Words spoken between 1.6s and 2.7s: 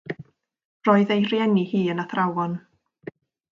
hi yn athrawon.